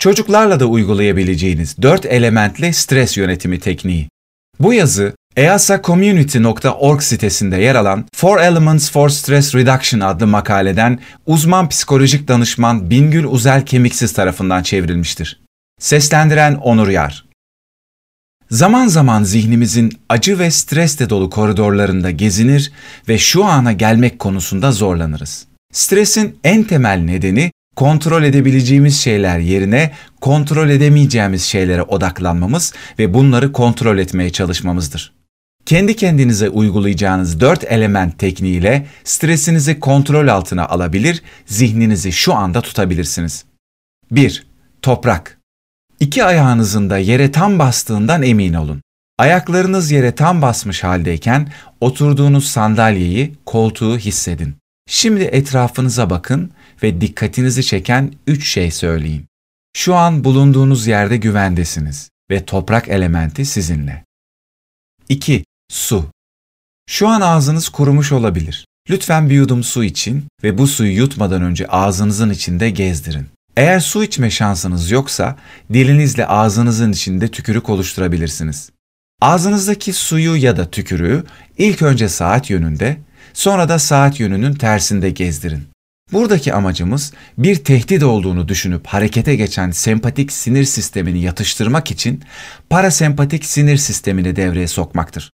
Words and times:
Çocuklarla 0.00 0.60
da 0.60 0.66
uygulayabileceğiniz 0.66 1.76
4 1.82 2.06
elementli 2.06 2.74
stres 2.74 3.16
yönetimi 3.16 3.60
tekniği. 3.60 4.08
Bu 4.60 4.74
yazı 4.74 5.14
easacommunity.org 5.36 7.02
sitesinde 7.02 7.56
yer 7.56 7.74
alan 7.74 8.06
Four 8.14 8.38
Elements 8.38 8.90
for 8.90 9.08
Stress 9.08 9.54
Reduction 9.54 10.00
adlı 10.00 10.26
makaleden 10.26 10.98
uzman 11.26 11.68
psikolojik 11.68 12.28
danışman 12.28 12.90
Bingül 12.90 13.24
Uzel 13.24 13.66
Kemiksiz 13.66 14.12
tarafından 14.12 14.62
çevrilmiştir. 14.62 15.40
Seslendiren 15.80 16.54
Onur 16.54 16.88
Yar. 16.88 17.24
Zaman 18.50 18.86
zaman 18.86 19.22
zihnimizin 19.22 19.92
acı 20.08 20.38
ve 20.38 20.50
stresle 20.50 21.10
dolu 21.10 21.30
koridorlarında 21.30 22.10
gezinir 22.10 22.72
ve 23.08 23.18
şu 23.18 23.44
ana 23.44 23.72
gelmek 23.72 24.18
konusunda 24.18 24.72
zorlanırız. 24.72 25.46
Stresin 25.72 26.38
en 26.44 26.64
temel 26.64 26.98
nedeni 26.98 27.50
kontrol 27.76 28.22
edebileceğimiz 28.22 29.00
şeyler 29.00 29.38
yerine 29.38 29.92
kontrol 30.20 30.68
edemeyeceğimiz 30.68 31.42
şeylere 31.42 31.82
odaklanmamız 31.82 32.72
ve 32.98 33.14
bunları 33.14 33.52
kontrol 33.52 33.98
etmeye 33.98 34.30
çalışmamızdır. 34.30 35.12
Kendi 35.66 35.96
kendinize 35.96 36.48
uygulayacağınız 36.48 37.40
dört 37.40 37.64
element 37.64 38.18
tekniğiyle 38.18 38.86
stresinizi 39.04 39.80
kontrol 39.80 40.28
altına 40.28 40.68
alabilir, 40.68 41.22
zihninizi 41.46 42.12
şu 42.12 42.34
anda 42.34 42.60
tutabilirsiniz. 42.60 43.44
1. 44.10 44.46
Toprak. 44.82 45.38
İki 46.00 46.24
ayağınızın 46.24 46.90
da 46.90 46.98
yere 46.98 47.32
tam 47.32 47.58
bastığından 47.58 48.22
emin 48.22 48.54
olun. 48.54 48.82
Ayaklarınız 49.18 49.90
yere 49.90 50.14
tam 50.14 50.42
basmış 50.42 50.84
haldeyken 50.84 51.52
oturduğunuz 51.80 52.48
sandalyeyi, 52.48 53.34
koltuğu 53.46 53.98
hissedin. 53.98 54.54
Şimdi 54.88 55.22
etrafınıza 55.22 56.10
bakın 56.10 56.50
ve 56.82 57.00
dikkatinizi 57.00 57.64
çeken 57.64 58.12
üç 58.26 58.48
şey 58.48 58.70
söyleyin. 58.70 59.26
Şu 59.76 59.94
an 59.94 60.24
bulunduğunuz 60.24 60.86
yerde 60.86 61.16
güvendesiniz 61.16 62.10
ve 62.30 62.44
toprak 62.44 62.88
elementi 62.88 63.44
sizinle. 63.44 64.04
2. 65.08 65.44
Su. 65.72 66.10
Şu 66.88 67.08
an 67.08 67.20
ağzınız 67.20 67.68
kurumuş 67.68 68.12
olabilir. 68.12 68.66
Lütfen 68.90 69.30
bir 69.30 69.34
yudum 69.34 69.64
su 69.64 69.84
için 69.84 70.24
ve 70.42 70.58
bu 70.58 70.66
suyu 70.66 70.96
yutmadan 70.96 71.42
önce 71.42 71.66
ağzınızın 71.66 72.30
içinde 72.30 72.70
gezdirin. 72.70 73.26
Eğer 73.56 73.80
su 73.80 74.04
içme 74.04 74.30
şansınız 74.30 74.90
yoksa 74.90 75.36
dilinizle 75.72 76.26
ağzınızın 76.26 76.92
içinde 76.92 77.28
tükürük 77.28 77.68
oluşturabilirsiniz. 77.68 78.70
Ağzınızdaki 79.20 79.92
suyu 79.92 80.36
ya 80.36 80.56
da 80.56 80.70
tükürüğü 80.70 81.24
ilk 81.58 81.82
önce 81.82 82.08
saat 82.08 82.50
yönünde, 82.50 82.96
sonra 83.32 83.68
da 83.68 83.78
saat 83.78 84.20
yönünün 84.20 84.54
tersinde 84.54 85.10
gezdirin. 85.10 85.68
Buradaki 86.12 86.54
amacımız 86.54 87.12
bir 87.38 87.56
tehdit 87.56 88.02
olduğunu 88.02 88.48
düşünüp 88.48 88.86
harekete 88.86 89.36
geçen 89.36 89.70
sempatik 89.70 90.32
sinir 90.32 90.64
sistemini 90.64 91.20
yatıştırmak 91.20 91.90
için 91.90 92.24
parasempatik 92.70 93.44
sinir 93.44 93.76
sistemini 93.76 94.36
devreye 94.36 94.68
sokmaktır. 94.68 95.30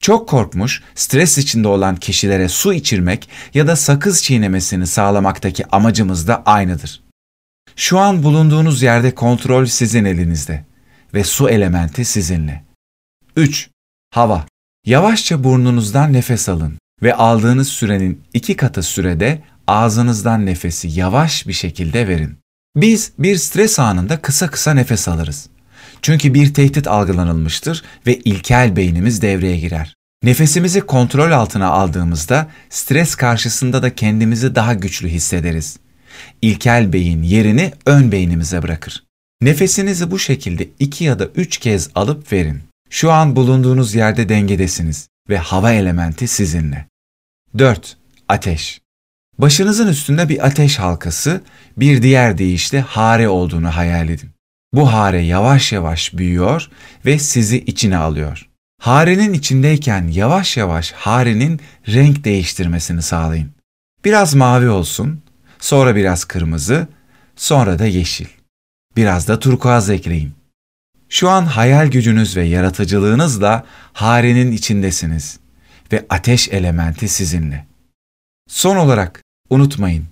Çok 0.00 0.28
korkmuş, 0.28 0.82
stres 0.94 1.38
içinde 1.38 1.68
olan 1.68 1.96
kişilere 1.96 2.48
su 2.48 2.72
içirmek 2.72 3.28
ya 3.54 3.66
da 3.66 3.76
sakız 3.76 4.22
çiğnemesini 4.22 4.86
sağlamaktaki 4.86 5.66
amacımız 5.66 6.28
da 6.28 6.42
aynıdır. 6.46 7.02
Şu 7.76 7.98
an 7.98 8.22
bulunduğunuz 8.22 8.82
yerde 8.82 9.14
kontrol 9.14 9.66
sizin 9.66 10.04
elinizde 10.04 10.64
ve 11.14 11.24
su 11.24 11.48
elementi 11.48 12.04
sizinle. 12.04 12.64
3. 13.36 13.70
Hava. 14.10 14.46
Yavaşça 14.86 15.44
burnunuzdan 15.44 16.12
nefes 16.12 16.48
alın 16.48 16.78
ve 17.02 17.14
aldığınız 17.14 17.68
sürenin 17.68 18.22
iki 18.32 18.56
katı 18.56 18.82
sürede 18.82 19.42
ağzınızdan 19.66 20.46
nefesi 20.46 20.88
yavaş 20.88 21.48
bir 21.48 21.52
şekilde 21.52 22.08
verin. 22.08 22.38
Biz 22.76 23.12
bir 23.18 23.36
stres 23.36 23.78
anında 23.78 24.22
kısa 24.22 24.50
kısa 24.50 24.74
nefes 24.74 25.08
alırız. 25.08 25.48
Çünkü 26.02 26.34
bir 26.34 26.54
tehdit 26.54 26.86
algılanılmıştır 26.86 27.82
ve 28.06 28.16
ilkel 28.16 28.76
beynimiz 28.76 29.22
devreye 29.22 29.58
girer. 29.58 29.94
Nefesimizi 30.22 30.80
kontrol 30.80 31.32
altına 31.32 31.68
aldığımızda 31.68 32.48
stres 32.70 33.14
karşısında 33.14 33.82
da 33.82 33.94
kendimizi 33.94 34.54
daha 34.54 34.74
güçlü 34.74 35.08
hissederiz. 35.08 35.78
İlkel 36.42 36.92
beyin 36.92 37.22
yerini 37.22 37.72
ön 37.86 38.12
beynimize 38.12 38.62
bırakır. 38.62 39.04
Nefesinizi 39.40 40.10
bu 40.10 40.18
şekilde 40.18 40.68
iki 40.78 41.04
ya 41.04 41.18
da 41.18 41.26
üç 41.26 41.58
kez 41.58 41.90
alıp 41.94 42.32
verin. 42.32 42.62
Şu 42.90 43.12
an 43.12 43.36
bulunduğunuz 43.36 43.94
yerde 43.94 44.28
dengedesiniz 44.28 45.08
ve 45.28 45.38
hava 45.38 45.72
elementi 45.72 46.28
sizinle. 46.28 46.86
4. 47.58 47.96
Ateş. 48.28 48.80
Başınızın 49.38 49.88
üstünde 49.88 50.28
bir 50.28 50.46
ateş 50.46 50.78
halkası, 50.78 51.40
bir 51.76 52.02
diğer 52.02 52.38
deyişle 52.38 52.80
hare 52.80 53.28
olduğunu 53.28 53.76
hayal 53.76 54.08
edin. 54.08 54.30
Bu 54.72 54.92
hare 54.92 55.20
yavaş 55.22 55.72
yavaş 55.72 56.14
büyüyor 56.14 56.70
ve 57.06 57.18
sizi 57.18 57.58
içine 57.58 57.96
alıyor. 57.96 58.48
Harenin 58.82 59.32
içindeyken 59.32 60.08
yavaş 60.08 60.56
yavaş 60.56 60.92
harenin 60.92 61.60
renk 61.88 62.24
değiştirmesini 62.24 63.02
sağlayın. 63.02 63.50
Biraz 64.04 64.34
mavi 64.34 64.68
olsun, 64.68 65.22
sonra 65.58 65.96
biraz 65.96 66.24
kırmızı, 66.24 66.88
sonra 67.36 67.78
da 67.78 67.86
yeşil. 67.86 68.26
Biraz 68.96 69.28
da 69.28 69.38
turkuaz 69.38 69.90
ekleyin. 69.90 70.32
Şu 71.08 71.28
an 71.28 71.44
hayal 71.44 71.86
gücünüz 71.86 72.36
ve 72.36 72.44
yaratıcılığınızla 72.44 73.64
harenin 73.92 74.52
içindesiniz 74.52 75.38
ve 75.92 76.06
ateş 76.08 76.48
elementi 76.48 77.08
sizinle. 77.08 77.66
Son 78.48 78.76
olarak 78.76 79.22
unutmayın, 79.50 80.04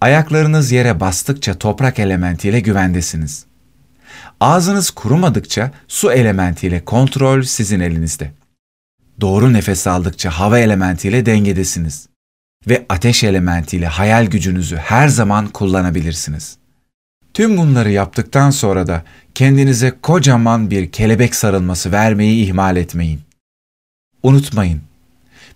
ayaklarınız 0.00 0.72
yere 0.72 1.00
bastıkça 1.00 1.58
toprak 1.58 1.98
elementiyle 1.98 2.60
güvendesiniz. 2.60 3.44
Ağzınız 4.40 4.90
kurumadıkça 4.90 5.70
su 5.88 6.12
elementiyle 6.12 6.84
kontrol 6.84 7.42
sizin 7.42 7.80
elinizde. 7.80 8.32
Doğru 9.20 9.52
nefes 9.52 9.86
aldıkça 9.86 10.30
hava 10.30 10.58
elementiyle 10.58 11.26
dengedesiniz. 11.26 12.08
Ve 12.68 12.86
ateş 12.88 13.24
elementiyle 13.24 13.86
hayal 13.86 14.26
gücünüzü 14.26 14.76
her 14.76 15.08
zaman 15.08 15.48
kullanabilirsiniz. 15.48 16.56
Tüm 17.34 17.56
bunları 17.56 17.90
yaptıktan 17.90 18.50
sonra 18.50 18.86
da 18.86 19.02
kendinize 19.34 19.94
kocaman 20.02 20.70
bir 20.70 20.92
kelebek 20.92 21.34
sarılması 21.34 21.92
vermeyi 21.92 22.44
ihmal 22.46 22.76
etmeyin. 22.76 23.20
Unutmayın, 24.22 24.80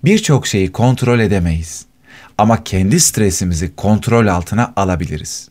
birçok 0.04 0.46
şeyi 0.46 0.72
kontrol 0.72 1.20
edemeyiz 1.20 1.89
ama 2.38 2.64
kendi 2.64 3.00
stresimizi 3.00 3.76
kontrol 3.76 4.26
altına 4.26 4.72
alabiliriz. 4.76 5.49